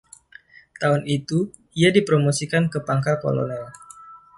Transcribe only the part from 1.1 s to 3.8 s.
itu, ia dipromosikan ke pangkat kolonel.